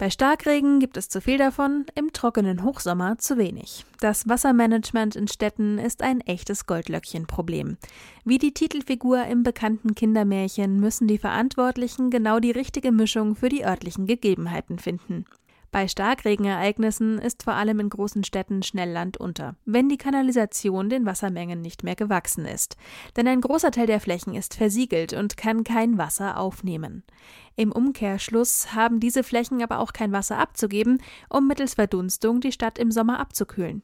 Bei 0.00 0.08
Starkregen 0.08 0.80
gibt 0.80 0.96
es 0.96 1.10
zu 1.10 1.20
viel 1.20 1.36
davon, 1.36 1.84
im 1.94 2.10
trockenen 2.14 2.64
Hochsommer 2.64 3.18
zu 3.18 3.36
wenig. 3.36 3.84
Das 4.00 4.26
Wassermanagement 4.26 5.14
in 5.14 5.28
Städten 5.28 5.76
ist 5.76 6.00
ein 6.00 6.22
echtes 6.22 6.64
Goldlöckchenproblem. 6.64 7.76
Wie 8.24 8.38
die 8.38 8.54
Titelfigur 8.54 9.26
im 9.26 9.42
bekannten 9.42 9.94
Kindermärchen 9.94 10.80
müssen 10.80 11.06
die 11.06 11.18
Verantwortlichen 11.18 12.08
genau 12.08 12.40
die 12.40 12.50
richtige 12.50 12.92
Mischung 12.92 13.36
für 13.36 13.50
die 13.50 13.66
örtlichen 13.66 14.06
Gegebenheiten 14.06 14.78
finden. 14.78 15.26
Bei 15.72 15.86
Starkregenereignissen 15.86 17.20
ist 17.20 17.44
vor 17.44 17.52
allem 17.52 17.78
in 17.78 17.90
großen 17.90 18.24
Städten 18.24 18.64
schnell 18.64 18.90
Land 18.90 19.18
unter, 19.18 19.54
wenn 19.64 19.88
die 19.88 19.98
Kanalisation 19.98 20.88
den 20.88 21.06
Wassermengen 21.06 21.60
nicht 21.60 21.84
mehr 21.84 21.94
gewachsen 21.94 22.44
ist. 22.44 22.76
Denn 23.16 23.28
ein 23.28 23.40
großer 23.40 23.70
Teil 23.70 23.86
der 23.86 24.00
Flächen 24.00 24.34
ist 24.34 24.54
versiegelt 24.54 25.12
und 25.12 25.36
kann 25.36 25.62
kein 25.62 25.96
Wasser 25.96 26.38
aufnehmen. 26.38 27.04
Im 27.54 27.70
Umkehrschluss 27.70 28.74
haben 28.74 28.98
diese 28.98 29.22
Flächen 29.22 29.62
aber 29.62 29.78
auch 29.78 29.92
kein 29.92 30.10
Wasser 30.10 30.38
abzugeben, 30.38 31.00
um 31.28 31.46
mittels 31.46 31.74
Verdunstung 31.74 32.40
die 32.40 32.52
Stadt 32.52 32.76
im 32.76 32.90
Sommer 32.90 33.20
abzukühlen. 33.20 33.82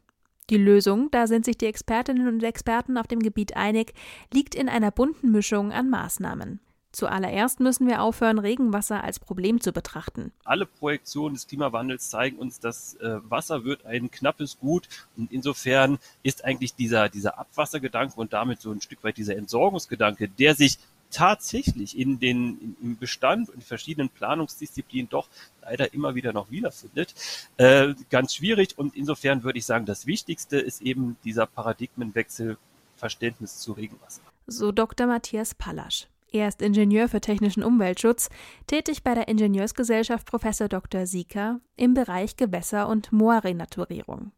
Die 0.50 0.58
Lösung, 0.58 1.08
da 1.12 1.28
sind 1.28 1.44
sich 1.44 1.56
die 1.56 1.66
Expertinnen 1.66 2.26
und 2.26 2.42
Experten 2.42 2.98
auf 2.98 3.06
dem 3.06 3.20
Gebiet 3.20 3.56
einig, 3.56 3.94
liegt 4.32 4.56
in 4.56 4.68
einer 4.68 4.90
bunten 4.90 5.30
Mischung 5.30 5.70
an 5.70 5.88
Maßnahmen. 5.88 6.60
Zuallererst 6.96 7.60
müssen 7.60 7.86
wir 7.86 8.00
aufhören, 8.00 8.38
Regenwasser 8.38 9.04
als 9.04 9.20
Problem 9.20 9.60
zu 9.60 9.70
betrachten. 9.70 10.32
Alle 10.44 10.64
Projektionen 10.64 11.34
des 11.34 11.46
Klimawandels 11.46 12.08
zeigen 12.08 12.38
uns, 12.38 12.58
dass 12.58 12.94
äh, 12.94 13.18
Wasser 13.28 13.64
wird 13.64 13.84
ein 13.84 14.10
knappes 14.10 14.58
Gut 14.58 14.88
und 15.14 15.30
insofern 15.30 15.98
ist 16.22 16.46
eigentlich 16.46 16.74
dieser, 16.74 17.10
dieser 17.10 17.38
Abwassergedanke 17.38 18.18
und 18.18 18.32
damit 18.32 18.62
so 18.62 18.72
ein 18.72 18.80
Stück 18.80 19.04
weit 19.04 19.18
dieser 19.18 19.36
Entsorgungsgedanke, 19.36 20.30
der 20.30 20.54
sich 20.54 20.78
tatsächlich 21.10 21.98
in 21.98 22.18
den, 22.18 22.78
im 22.80 22.96
Bestand 22.96 23.50
und 23.50 23.62
verschiedenen 23.62 24.08
Planungsdisziplinen 24.08 25.10
doch 25.10 25.28
leider 25.60 25.92
immer 25.92 26.14
wieder 26.14 26.32
noch 26.32 26.50
wiederfindet, 26.50 27.14
äh, 27.58 27.92
ganz 28.08 28.36
schwierig. 28.36 28.78
Und 28.78 28.96
insofern 28.96 29.42
würde 29.42 29.58
ich 29.58 29.66
sagen, 29.66 29.84
das 29.84 30.06
Wichtigste 30.06 30.56
ist 30.56 30.80
eben 30.80 31.18
dieser 31.24 31.44
Paradigmenwechsel 31.44 32.56
Verständnis 32.96 33.58
zu 33.58 33.72
Regenwasser. 33.72 34.22
So 34.46 34.72
Dr. 34.72 35.06
Matthias 35.06 35.54
Pallasch. 35.54 36.06
Er 36.36 36.48
ist 36.48 36.60
Ingenieur 36.60 37.08
für 37.08 37.22
technischen 37.22 37.64
Umweltschutz, 37.64 38.28
tätig 38.66 39.02
bei 39.02 39.14
der 39.14 39.26
Ingenieursgesellschaft 39.26 40.26
Prof. 40.26 40.42
Dr. 40.68 41.06
Sieker 41.06 41.60
im 41.76 41.94
Bereich 41.94 42.36
Gewässer- 42.36 42.88
und 42.88 43.10
Moorrenaturierung. 43.10 44.32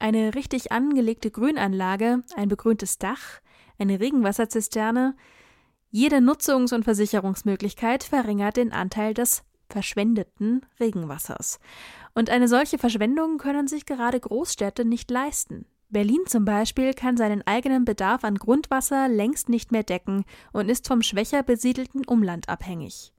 Eine 0.00 0.34
richtig 0.34 0.72
angelegte 0.72 1.30
Grünanlage, 1.30 2.24
ein 2.34 2.48
begrüntes 2.48 2.98
Dach, 2.98 3.40
eine 3.78 4.00
Regenwasserzisterne, 4.00 5.14
jede 5.92 6.16
Nutzungs- 6.16 6.74
und 6.74 6.82
Versicherungsmöglichkeit 6.82 8.02
verringert 8.02 8.56
den 8.56 8.72
Anteil 8.72 9.14
des 9.14 9.44
verschwendeten 9.68 10.66
Regenwassers. 10.80 11.60
Und 12.12 12.28
eine 12.28 12.48
solche 12.48 12.78
Verschwendung 12.78 13.38
können 13.38 13.68
sich 13.68 13.86
gerade 13.86 14.18
Großstädte 14.18 14.84
nicht 14.84 15.08
leisten. 15.12 15.64
Berlin 15.90 16.20
zum 16.26 16.44
Beispiel 16.44 16.94
kann 16.94 17.16
seinen 17.16 17.46
eigenen 17.46 17.84
Bedarf 17.84 18.24
an 18.24 18.36
Grundwasser 18.36 19.08
längst 19.08 19.48
nicht 19.48 19.72
mehr 19.72 19.82
decken 19.82 20.24
und 20.52 20.68
ist 20.68 20.86
vom 20.86 21.02
schwächer 21.02 21.42
besiedelten 21.42 22.04
Umland 22.04 22.48
abhängig. 22.48 23.12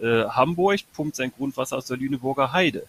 Äh, 0.00 0.24
Hamburg 0.24 0.80
pumpt 0.92 1.16
sein 1.16 1.32
Grundwasser 1.36 1.76
aus 1.76 1.86
der 1.86 1.96
Lüneburger 1.96 2.52
Heide. 2.52 2.86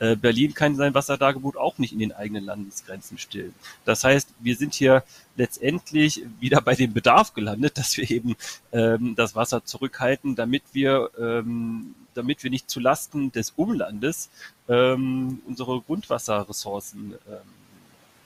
Äh, 0.00 0.16
Berlin 0.16 0.54
kann 0.54 0.76
sein 0.76 0.94
Wasserdargebot 0.94 1.56
auch 1.56 1.78
nicht 1.78 1.92
in 1.92 1.98
den 1.98 2.12
eigenen 2.12 2.44
Landesgrenzen 2.44 3.18
stillen. 3.18 3.54
Das 3.84 4.02
heißt, 4.02 4.28
wir 4.40 4.56
sind 4.56 4.74
hier 4.74 5.04
letztendlich 5.36 6.22
wieder 6.40 6.60
bei 6.60 6.74
dem 6.74 6.92
Bedarf 6.92 7.32
gelandet, 7.34 7.78
dass 7.78 7.96
wir 7.96 8.10
eben 8.10 8.34
ähm, 8.72 9.14
das 9.14 9.36
Wasser 9.36 9.64
zurückhalten, 9.64 10.36
damit 10.36 10.62
wir, 10.72 11.10
ähm, 11.18 11.94
damit 12.14 12.42
wir 12.42 12.50
nicht 12.50 12.68
zu 12.68 12.80
Lasten 12.80 13.30
des 13.30 13.52
Umlandes 13.56 14.30
ähm, 14.68 15.40
unsere 15.46 15.80
Grundwasserressourcen 15.80 17.14
ähm, 17.28 17.38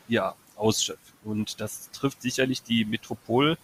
ja, 0.09 0.35
ausschöpfen. 0.57 1.15
Und 1.25 1.61
das 1.61 1.91
trifft 1.91 2.23
sicherlich 2.23 2.63
die 2.63 2.85
Metropol, 2.85 3.59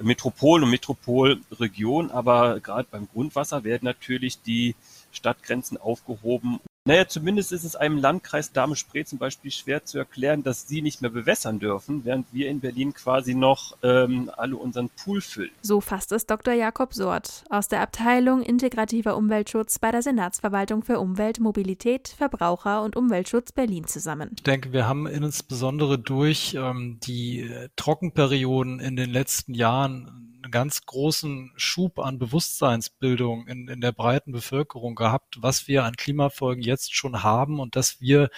Metropol 0.00 0.62
und 0.62 0.70
Metropolregion, 0.70 2.10
aber 2.10 2.60
gerade 2.60 2.86
beim 2.90 3.08
Grundwasser 3.08 3.64
werden 3.64 3.84
natürlich 3.84 4.42
die 4.42 4.76
Stadtgrenzen 5.10 5.76
aufgehoben 5.76 6.60
naja, 6.88 7.06
zumindest 7.06 7.52
ist 7.52 7.64
es 7.64 7.76
einem 7.76 7.98
Landkreis 7.98 8.50
Dahme-Spree 8.52 9.04
zum 9.04 9.18
Beispiel 9.18 9.50
schwer 9.50 9.84
zu 9.84 9.98
erklären, 9.98 10.42
dass 10.42 10.66
sie 10.66 10.80
nicht 10.80 11.02
mehr 11.02 11.10
bewässern 11.10 11.58
dürfen, 11.58 12.06
während 12.06 12.26
wir 12.32 12.48
in 12.48 12.60
Berlin 12.60 12.94
quasi 12.94 13.34
noch 13.34 13.76
ähm, 13.82 14.30
alle 14.34 14.56
unseren 14.56 14.88
Pool 14.88 15.20
füllen. 15.20 15.50
So 15.60 15.82
fasst 15.82 16.12
es 16.12 16.24
Dr. 16.24 16.54
Jakob 16.54 16.94
Sort 16.94 17.44
aus 17.50 17.68
der 17.68 17.82
Abteilung 17.82 18.40
Integrativer 18.40 19.18
Umweltschutz 19.18 19.78
bei 19.78 19.90
der 19.90 20.00
Senatsverwaltung 20.00 20.82
für 20.82 20.98
Umwelt, 20.98 21.40
Mobilität, 21.40 22.08
Verbraucher 22.08 22.82
und 22.82 22.96
Umweltschutz 22.96 23.52
Berlin 23.52 23.86
zusammen. 23.86 24.30
Ich 24.34 24.44
denke, 24.44 24.72
wir 24.72 24.88
haben 24.88 25.06
insbesondere 25.06 25.98
durch 25.98 26.56
ähm, 26.58 26.98
die 27.02 27.50
Trockenperioden 27.76 28.80
in 28.80 28.96
den 28.96 29.10
letzten 29.10 29.52
Jahren 29.52 30.27
einen 30.48 30.52
ganz 30.52 30.86
großen 30.86 31.52
Schub 31.56 31.98
an 31.98 32.18
Bewusstseinsbildung 32.18 33.46
in, 33.46 33.68
in 33.68 33.82
der 33.82 33.92
breiten 33.92 34.32
Bevölkerung 34.32 34.94
gehabt, 34.94 35.42
was 35.42 35.68
wir 35.68 35.84
an 35.84 35.96
Klimafolgen 35.96 36.62
jetzt 36.62 36.94
schon 36.94 37.22
haben 37.22 37.60
und 37.60 37.76
dass 37.76 38.00
wir 38.00 38.30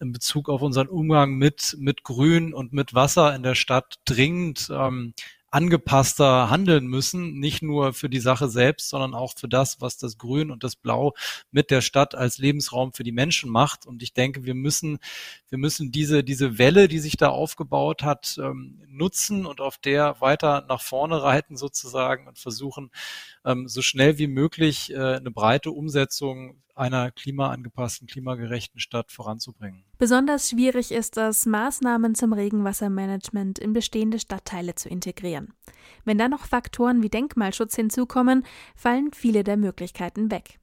in 0.00 0.12
Bezug 0.12 0.48
auf 0.48 0.62
unseren 0.62 0.88
Umgang 0.88 1.34
mit, 1.34 1.76
mit 1.78 2.04
Grün 2.04 2.54
und 2.54 2.72
mit 2.72 2.94
Wasser 2.94 3.34
in 3.34 3.42
der 3.42 3.54
Stadt 3.54 3.98
dringend 4.06 4.70
ähm, 4.72 5.12
angepasster 5.50 6.50
handeln 6.50 6.86
müssen, 6.86 7.38
nicht 7.38 7.62
nur 7.62 7.94
für 7.94 8.08
die 8.08 8.20
Sache 8.20 8.48
selbst, 8.48 8.90
sondern 8.90 9.14
auch 9.14 9.34
für 9.36 9.48
das, 9.48 9.80
was 9.80 9.96
das 9.96 10.18
Grün 10.18 10.50
und 10.50 10.62
das 10.62 10.76
Blau 10.76 11.14
mit 11.50 11.70
der 11.70 11.80
Stadt 11.80 12.14
als 12.14 12.38
Lebensraum 12.38 12.92
für 12.92 13.02
die 13.02 13.12
Menschen 13.12 13.50
macht. 13.50 13.86
Und 13.86 14.02
ich 14.02 14.12
denke, 14.12 14.44
wir 14.44 14.54
müssen, 14.54 14.98
wir 15.48 15.58
müssen 15.58 15.90
diese, 15.90 16.22
diese 16.22 16.58
Welle, 16.58 16.88
die 16.88 16.98
sich 16.98 17.16
da 17.16 17.28
aufgebaut 17.28 18.02
hat, 18.02 18.38
ähm, 18.42 18.82
nutzen 18.88 19.46
und 19.46 19.60
auf 19.60 19.78
der 19.78 20.20
weiter 20.20 20.66
nach 20.68 20.82
vorne 20.82 21.22
reiten 21.22 21.56
sozusagen 21.56 22.28
und 22.28 22.38
versuchen, 22.38 22.90
ähm, 23.44 23.68
so 23.68 23.80
schnell 23.80 24.18
wie 24.18 24.26
möglich 24.26 24.92
äh, 24.92 25.16
eine 25.16 25.30
breite 25.30 25.70
Umsetzung 25.70 26.62
einer 26.78 27.10
klimaangepassten, 27.10 28.06
klimagerechten 28.06 28.80
Stadt 28.80 29.10
voranzubringen. 29.12 29.84
Besonders 29.98 30.50
schwierig 30.50 30.92
ist 30.92 31.16
es, 31.16 31.46
Maßnahmen 31.46 32.14
zum 32.14 32.32
Regenwassermanagement 32.32 33.58
in 33.58 33.72
bestehende 33.72 34.18
Stadtteile 34.18 34.74
zu 34.74 34.88
integrieren. 34.88 35.52
Wenn 36.04 36.18
dann 36.18 36.30
noch 36.30 36.46
Faktoren 36.46 37.02
wie 37.02 37.08
Denkmalschutz 37.08 37.74
hinzukommen, 37.76 38.44
fallen 38.76 39.10
viele 39.12 39.44
der 39.44 39.56
Möglichkeiten 39.56 40.30
weg. 40.30 40.58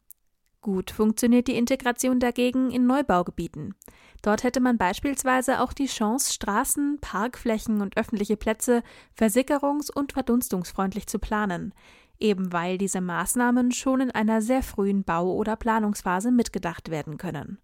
Gut 0.61 0.89
funktioniert 0.89 1.47
die 1.47 1.57
Integration 1.57 2.19
dagegen 2.19 2.71
in 2.71 2.87
Neubaugebieten. 2.87 3.75
Dort 4.23 4.43
hätte 4.43 4.59
man 4.59 4.79
beispielsweise 4.79 5.61
auch 5.61 5.73
die 5.73 5.85
Chance, 5.85 6.33
Straßen, 6.33 6.97
Parkflächen 7.01 7.81
und 7.81 7.97
öffentliche 7.97 8.35
Plätze 8.35 8.81
versickerungs- 9.15 9.91
und 9.93 10.13
verdunstungsfreundlich 10.13 11.05
zu 11.05 11.19
planen 11.19 11.71
eben 12.19 12.53
weil 12.53 12.77
diese 12.77 13.01
Maßnahmen 13.01 13.71
schon 13.71 14.01
in 14.01 14.11
einer 14.11 14.41
sehr 14.41 14.63
frühen 14.63 15.03
Bau- 15.03 15.33
oder 15.33 15.55
Planungsphase 15.55 16.31
mitgedacht 16.31 16.89
werden 16.89 17.17
können. 17.17 17.59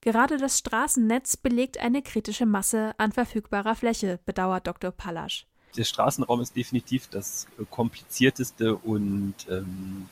Gerade 0.00 0.36
das 0.36 0.58
Straßennetz 0.58 1.38
belegt 1.38 1.78
eine 1.78 2.02
kritische 2.02 2.44
Masse 2.44 2.94
an 2.98 3.12
verfügbarer 3.12 3.74
Fläche, 3.74 4.20
bedauert 4.26 4.66
Dr. 4.66 4.90
Pallasch. 4.90 5.46
Der 5.76 5.84
Straßenraum 5.84 6.40
ist 6.40 6.54
definitiv 6.54 7.08
das 7.08 7.46
komplizierteste 7.70 8.76
und 8.76 9.34
ähm, 9.50 10.08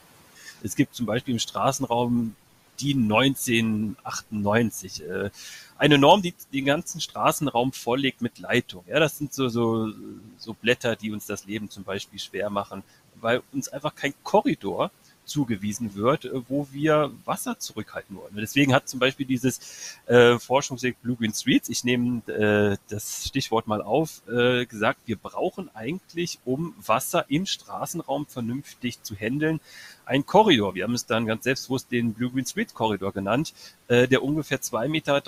es 0.63 0.77
gibt 0.77 0.95
zum 0.95 1.07
Beispiel 1.07 1.35
im 1.35 1.41
Straßenraum 1.41 2.37
die 2.81 2.95
1998 2.95 5.03
äh, 5.03 5.31
eine 5.77 5.99
Norm, 5.99 6.23
die 6.23 6.35
den 6.53 6.65
ganzen 6.65 7.01
Straßenraum 7.01 7.73
vorlegt 7.73 8.23
mit 8.23 8.39
Leitung. 8.39 8.85
Ja, 8.89 8.99
das 8.99 9.19
sind 9.19 9.35
so, 9.35 9.49
so, 9.49 9.93
so 10.39 10.55
Blätter, 10.55 10.97
die 10.97 11.13
uns 11.13 11.27
das 11.27 11.45
Leben 11.45 11.71
zum 11.71 11.85
Beispiel 11.85 12.19
schwer 12.19 12.51
machen 12.51 12.83
weil 13.23 13.43
uns 13.53 13.69
einfach 13.69 13.95
kein 13.95 14.15
Korridor 14.23 14.91
zugewiesen 15.25 15.95
wird, 15.95 16.25
äh, 16.25 16.31
wo 16.49 16.69
wir 16.73 17.13
Wasser 17.25 17.59
zurückhalten 17.59 18.17
wollen. 18.17 18.35
Deswegen 18.37 18.75
hat 18.75 18.89
zum 18.89 19.01
Beispiel 19.01 19.27
dieses 19.27 19.99
äh, 20.07 20.39
Forschungsprojekt 20.39 21.03
Blue 21.03 21.17
Green 21.17 21.33
Streets, 21.33 21.69
ich 21.69 21.85
nehme 21.85 22.23
äh, 22.29 22.77
das 22.89 23.27
Stichwort 23.29 23.67
mal 23.67 23.83
auf, 23.83 24.23
äh, 24.29 24.67
gesagt, 24.67 25.01
wir 25.07 25.17
brauchen 25.17 25.71
eigentlich, 25.75 26.39
um 26.45 26.75
Wasser 26.85 27.25
im 27.29 27.47
Straßenraum 27.47 28.27
vernünftig 28.27 29.03
zu 29.03 29.15
handeln, 29.15 29.61
ein 30.05 30.27
Korridor. 30.27 30.75
Wir 30.75 30.85
haben 30.85 30.95
es 30.95 31.07
dann 31.07 31.27
ganz 31.27 31.45
selbstbewusst 31.45 31.93
den 31.93 32.15
Blue 32.15 32.31
Green 32.31 32.45
Street 32.45 32.75
Korridor 32.75 33.13
genannt, 33.13 33.55
äh, 33.89 34.09
der 34.09 34.23
ungefähr 34.23 34.61
2,30 34.61 34.89
Meter 34.89 35.23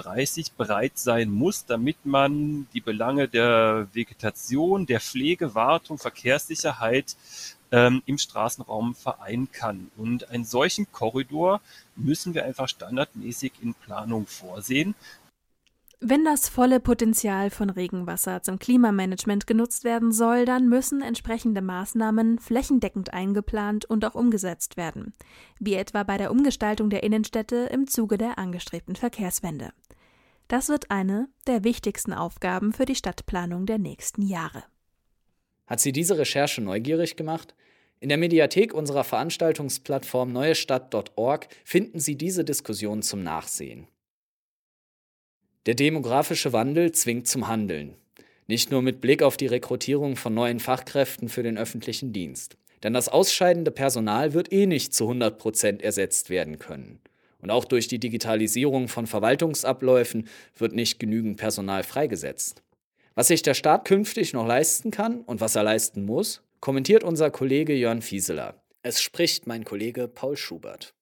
breit 0.57 0.99
sein 0.99 1.31
muss, 1.31 1.65
damit 1.65 2.05
man 2.05 2.67
die 2.75 2.81
Belange 2.81 3.29
der 3.29 3.87
Vegetation, 3.93 4.87
der 4.87 5.01
Pflege, 5.01 5.55
Wartung, 5.55 5.99
Verkehrssicherheit 5.99 7.17
ähm, 7.75 8.02
im 8.07 8.19
Straßenraum 8.19 8.95
vereinen 8.95 9.50
kann. 9.50 9.90
Und 9.97 10.31
einen 10.31 10.45
solchen 10.45 10.90
Korridor 10.93 11.61
müssen 11.97 12.33
wir 12.33 12.45
einfach 12.45 12.69
standardmäßig 12.69 13.52
in 13.61 13.75
Planung 13.75 14.28
vorsehen. 14.28 14.95
Wenn 15.99 16.25
das 16.25 16.49
volle 16.49 16.78
Potenzial 16.78 17.50
von 17.50 17.71
Regenwasser 17.71 18.43
zum 18.43 18.59
Klimamanagement 18.59 19.47
genutzt 19.47 19.83
werden 19.83 20.12
soll, 20.12 20.45
dann 20.45 20.69
müssen 20.69 21.02
entsprechende 21.02 21.62
Maßnahmen 21.62 22.38
flächendeckend 22.38 23.12
eingeplant 23.12 23.87
und 23.87 24.04
auch 24.04 24.14
umgesetzt 24.14 24.76
werden, 24.76 25.12
wie 25.59 25.75
etwa 25.75 26.04
bei 26.04 26.16
der 26.16 26.31
Umgestaltung 26.31 26.90
der 26.90 27.02
Innenstädte 27.02 27.69
im 27.73 27.88
Zuge 27.88 28.19
der 28.19 28.38
angestrebten 28.38 28.95
Verkehrswende. 28.95 29.73
Das 30.47 30.69
wird 30.69 30.90
eine 30.90 31.28
der 31.49 31.64
wichtigsten 31.64 32.12
Aufgaben 32.12 32.73
für 32.73 32.85
die 32.85 32.95
Stadtplanung 32.95 33.66
der 33.66 33.78
nächsten 33.78 34.23
Jahre. 34.23 34.62
Hat 35.66 35.81
Sie 35.81 35.93
diese 35.93 36.19
Recherche 36.19 36.61
neugierig 36.61 37.16
gemacht? 37.16 37.54
In 38.04 38.11
der 38.11 38.18
Mediathek 38.18 38.75
unserer 38.75 39.02
Veranstaltungsplattform 39.02 40.30
neuestadt.org 40.30 41.49
finden 41.64 41.99
Sie 41.99 42.16
diese 42.16 42.44
Diskussion 42.44 43.00
zum 43.00 43.23
Nachsehen. 43.23 43.87
Der 45.64 45.75
demografische 45.75 46.52
Wandel 46.52 46.92
zwingt 46.92 47.28
zum 47.28 47.49
Handeln. 47.49 47.96
Nicht 48.46 48.70
nur 48.70 48.82
mit 48.82 49.00
Blick 49.00 49.23
auf 49.23 49.38
die 49.38 49.46
Rekrutierung 49.46 50.16
von 50.16 50.34
neuen 50.34 50.61
Fachkräften 50.61 51.30
für 51.30 51.42
den 51.42 51.56
öffentlichen 51.56 52.12
Dienst. 52.12 52.58
Denn 52.82 52.92
das 52.92 53.08
ausscheidende 53.08 53.70
Personal 53.70 54.34
wird 54.34 54.52
eh 54.52 54.66
nicht 54.66 54.92
zu 54.92 55.04
100 55.04 55.38
Prozent 55.38 55.80
ersetzt 55.80 56.28
werden 56.28 56.58
können. 56.58 57.00
Und 57.38 57.50
auch 57.50 57.64
durch 57.64 57.88
die 57.88 58.00
Digitalisierung 58.00 58.88
von 58.88 59.06
Verwaltungsabläufen 59.06 60.28
wird 60.58 60.75
nicht 60.75 60.99
genügend 60.99 61.38
Personal 61.38 61.82
freigesetzt. 61.82 62.62
Was 63.14 63.28
sich 63.28 63.40
der 63.40 63.54
Staat 63.54 63.87
künftig 63.87 64.34
noch 64.34 64.46
leisten 64.46 64.90
kann 64.90 65.23
und 65.23 65.40
was 65.40 65.56
er 65.56 65.62
leisten 65.62 66.04
muss, 66.04 66.42
kommentiert 66.64 67.04
unser 67.04 67.30
Kollege 67.30 67.75
Jörn 67.75 68.00
Fieseler. 68.00 68.64
Es 68.80 69.02
spricht 69.02 69.47
mein 69.47 69.64
Kollege 69.64 70.09
Paul 70.09 70.35
Schubert. 70.35 70.94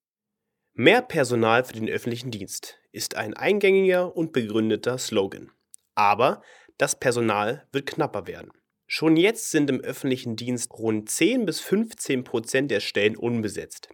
Mehr 0.72 1.02
Personal 1.02 1.62
für 1.62 1.74
den 1.74 1.88
öffentlichen 1.88 2.32
Dienst 2.32 2.80
ist 2.90 3.14
ein 3.14 3.34
eingängiger 3.34 4.16
und 4.16 4.32
begründeter 4.32 4.98
Slogan. 4.98 5.52
Aber 5.94 6.42
das 6.78 6.98
Personal 6.98 7.68
wird 7.70 7.86
knapper 7.86 8.26
werden. 8.26 8.50
Schon 8.88 9.16
jetzt 9.16 9.52
sind 9.52 9.70
im 9.70 9.80
öffentlichen 9.80 10.34
Dienst 10.34 10.72
rund 10.72 11.08
10 11.08 11.46
bis 11.46 11.60
15 11.60 12.24
Prozent 12.24 12.72
der 12.72 12.80
Stellen 12.80 13.16
unbesetzt. 13.16 13.88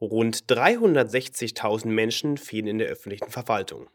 Rund 0.00 0.44
360.000 0.46 1.88
Menschen 1.88 2.38
fehlen 2.38 2.68
in 2.68 2.78
der 2.78 2.88
öffentlichen 2.88 3.28
Verwaltung. 3.28 3.90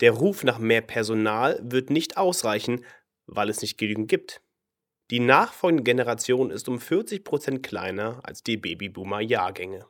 Der 0.00 0.10
Ruf 0.10 0.44
nach 0.44 0.58
mehr 0.58 0.82
Personal 0.82 1.58
wird 1.62 1.88
nicht 1.88 2.18
ausreichen, 2.18 2.84
weil 3.24 3.48
es 3.48 3.62
nicht 3.62 3.78
genügend 3.78 4.08
gibt. 4.08 4.42
Die 5.12 5.20
nachfolgende 5.20 5.82
Generation 5.82 6.50
ist 6.50 6.70
um 6.70 6.80
40 6.80 7.22
Prozent 7.22 7.62
kleiner 7.62 8.20
als 8.22 8.42
die 8.42 8.56
Babyboomer-Jahrgänge. 8.56 9.84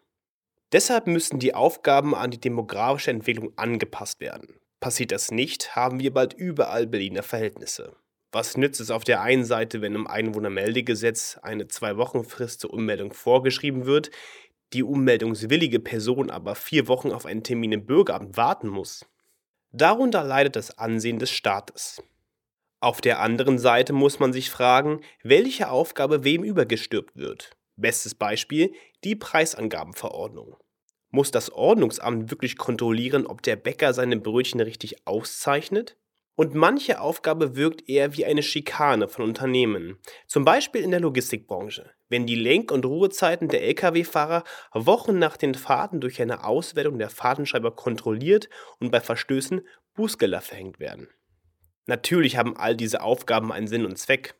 Deshalb 0.72 1.06
müssen 1.06 1.38
die 1.38 1.54
Aufgaben 1.54 2.12
an 2.12 2.32
die 2.32 2.40
demografische 2.40 3.12
Entwicklung 3.12 3.52
angepasst 3.54 4.18
werden. 4.18 4.58
Passiert 4.80 5.12
das 5.12 5.30
nicht, 5.30 5.76
haben 5.76 6.00
wir 6.00 6.12
bald 6.12 6.34
überall 6.34 6.88
Berliner 6.88 7.22
Verhältnisse. 7.22 7.94
Was 8.32 8.56
nützt 8.56 8.80
es 8.80 8.90
auf 8.90 9.04
der 9.04 9.20
einen 9.20 9.44
Seite, 9.44 9.80
wenn 9.80 9.94
im 9.94 10.08
Einwohnermeldegesetz 10.08 11.38
eine 11.40 11.68
Zwei-Wochen-Frist 11.68 12.58
zur 12.58 12.72
Ummeldung 12.72 13.12
vorgeschrieben 13.12 13.86
wird, 13.86 14.10
die 14.72 14.82
ummeldungswillige 14.82 15.78
Person 15.78 16.32
aber 16.32 16.56
vier 16.56 16.88
Wochen 16.88 17.12
auf 17.12 17.26
einen 17.26 17.44
Termin 17.44 17.70
im 17.70 17.86
Bürgeramt 17.86 18.36
warten 18.36 18.66
muss? 18.66 19.06
Darunter 19.70 20.24
leidet 20.24 20.56
das 20.56 20.78
Ansehen 20.78 21.20
des 21.20 21.30
Staates. 21.30 22.02
Auf 22.82 23.00
der 23.00 23.20
anderen 23.20 23.60
Seite 23.60 23.92
muss 23.92 24.18
man 24.18 24.32
sich 24.32 24.50
fragen, 24.50 25.02
welche 25.22 25.70
Aufgabe 25.70 26.24
wem 26.24 26.42
übergestülpt 26.42 27.14
wird. 27.14 27.52
Bestes 27.76 28.16
Beispiel 28.16 28.72
die 29.04 29.14
Preisangabenverordnung. 29.14 30.56
Muss 31.10 31.30
das 31.30 31.52
Ordnungsamt 31.52 32.32
wirklich 32.32 32.58
kontrollieren, 32.58 33.24
ob 33.28 33.40
der 33.42 33.54
Bäcker 33.54 33.94
seine 33.94 34.16
Brötchen 34.16 34.60
richtig 34.60 35.06
auszeichnet? 35.06 35.96
Und 36.34 36.56
manche 36.56 37.00
Aufgabe 37.00 37.54
wirkt 37.54 37.88
eher 37.88 38.16
wie 38.16 38.24
eine 38.24 38.42
Schikane 38.42 39.06
von 39.06 39.26
Unternehmen, 39.26 40.00
zum 40.26 40.44
Beispiel 40.44 40.82
in 40.82 40.90
der 40.90 40.98
Logistikbranche, 40.98 41.88
wenn 42.08 42.26
die 42.26 42.34
Lenk- 42.34 42.72
und 42.72 42.84
Ruhezeiten 42.84 43.46
der 43.46 43.62
Lkw-Fahrer 43.62 44.42
Wochen 44.72 45.20
nach 45.20 45.36
den 45.36 45.54
Fahrten 45.54 46.00
durch 46.00 46.20
eine 46.20 46.42
Auswertung 46.42 46.98
der 46.98 47.10
Fahrtenschreiber 47.10 47.76
kontrolliert 47.76 48.48
und 48.80 48.90
bei 48.90 49.00
Verstößen 49.00 49.60
Bußgelder 49.94 50.40
verhängt 50.40 50.80
werden. 50.80 51.08
Natürlich 51.86 52.36
haben 52.36 52.56
all 52.56 52.76
diese 52.76 53.02
Aufgaben 53.02 53.52
einen 53.52 53.66
Sinn 53.66 53.84
und 53.84 53.98
Zweck. 53.98 54.34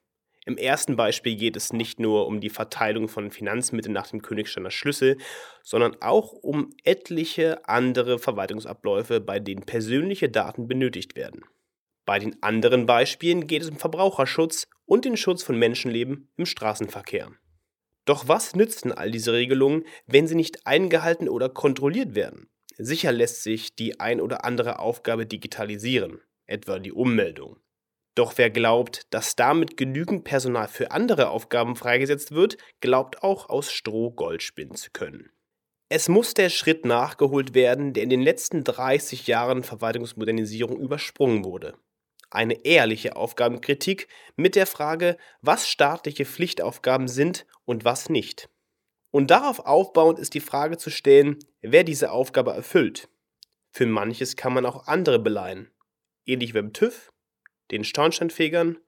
Im 0.45 0.57
ersten 0.57 0.97
Beispiel 0.97 1.37
geht 1.37 1.57
es 1.57 1.73
nicht 1.73 2.01
nur 2.01 2.27
um 2.27 2.41
die 2.41 2.51
Verteilung 2.51 3.09
von 3.09 3.31
Finanzmitteln 3.31 3.93
nach 3.93 4.09
dem 4.09 4.23
Königsteiner 4.23 4.73
Schlüssel, 4.73 5.19
sondern 5.63 5.97
auch 6.01 6.33
um 6.33 6.71
etliche 6.83 7.69
andere 7.69 8.19
Verwaltungsabläufe, 8.19 9.21
bei 9.21 9.39
denen 9.39 9.63
persönliche 9.63 10.29
Daten 10.29 10.67
benötigt 10.67 11.15
werden. 11.15 11.45
Bei 12.05 12.19
den 12.19 12.43
anderen 12.43 12.87
Beispielen 12.87 13.47
geht 13.47 13.63
es 13.63 13.71
um 13.71 13.77
Verbraucherschutz 13.77 14.67
und 14.85 15.05
den 15.05 15.17
Schutz 15.17 15.45
von 15.45 15.57
Menschenleben 15.57 16.29
im 16.37 16.47
Straßenverkehr. 16.47 17.31
Doch 18.05 18.27
was 18.27 18.57
nützen 18.57 18.91
all 18.91 19.13
diese 19.13 19.33
Regelungen, 19.33 19.85
wenn 20.07 20.27
sie 20.27 20.35
nicht 20.35 20.67
eingehalten 20.67 21.29
oder 21.29 21.49
kontrolliert 21.49 22.17
werden? 22.17 22.49
Sicher 22.77 23.13
lässt 23.13 23.45
sich 23.45 23.77
die 23.77 24.01
ein 24.01 24.21
oder 24.21 24.45
andere 24.45 24.81
Aufgabe 24.81 25.25
digitalisieren, 25.25 26.21
etwa 26.53 26.79
die 26.79 26.93
Ummeldung. 26.93 27.59
Doch 28.15 28.35
wer 28.37 28.51
glaubt, 28.51 29.07
dass 29.11 29.37
damit 29.37 29.77
genügend 29.77 30.25
Personal 30.25 30.69
für 30.69 30.91
andere 30.91 31.31
Aufgaben 31.31 31.77
freigesetzt 31.77 32.33
wird, 32.33 32.59
glaubt 32.81 33.23
auch 33.23 33.49
aus 33.49 33.73
Stroh 33.73 34.11
Gold 34.11 34.43
spinnen 34.43 34.75
zu 34.75 34.91
können. 34.91 35.31
Es 35.89 36.09
muss 36.09 36.35
der 36.35 36.51
Schritt 36.51 36.85
nachgeholt 36.85 37.55
werden, 37.55 37.93
der 37.93 38.03
in 38.03 38.11
den 38.11 38.23
letzten 38.23 38.65
30 38.65 39.27
Jahren 39.27 39.63
Verwaltungsmodernisierung 39.63 40.79
übersprungen 40.79 41.45
wurde. 41.45 41.75
Eine 42.31 42.65
ehrliche 42.65 43.17
Aufgabenkritik 43.17 44.09
mit 44.37 44.57
der 44.57 44.67
Frage, 44.67 45.19
was 45.43 45.69
staatliche 45.69 46.25
Pflichtaufgaben 46.25 47.09
sind 47.09 47.47
und 47.67 47.85
was 47.85 48.09
nicht. 48.09 48.49
Und 49.11 49.31
darauf 49.31 49.61
aufbauend 49.61 50.19
ist 50.19 50.33
die 50.33 50.41
Frage 50.41 50.79
zu 50.79 50.89
stellen, 50.89 51.39
wer 51.61 51.85
diese 51.85 52.11
Aufgabe 52.11 52.53
erfüllt. 52.53 53.11
Für 53.71 53.85
manches 53.85 54.37
kann 54.37 54.55
man 54.55 54.65
auch 54.65 54.87
andere 54.87 55.19
beleihen. 55.19 55.72
Ähnlich 56.25 56.51
wie 56.51 56.61
beim 56.61 56.73
TÜV 56.73 57.13
den 57.71 57.85
Schornsteinfegern 57.85 58.79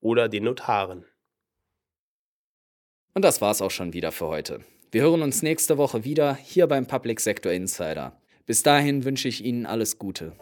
oder 0.00 0.28
den 0.28 0.44
Notaren. 0.44 1.06
Und 3.14 3.24
das 3.24 3.40
war's 3.40 3.62
auch 3.62 3.70
schon 3.70 3.92
wieder 3.92 4.12
für 4.12 4.26
heute. 4.26 4.60
Wir 4.90 5.02
hören 5.02 5.22
uns 5.22 5.42
nächste 5.42 5.78
Woche 5.78 6.04
wieder 6.04 6.34
hier 6.36 6.66
beim 6.66 6.86
Public 6.86 7.20
Sector 7.20 7.52
Insider. 7.52 8.20
Bis 8.46 8.62
dahin 8.62 9.04
wünsche 9.04 9.28
ich 9.28 9.44
Ihnen 9.44 9.66
alles 9.66 9.98
Gute. 9.98 10.36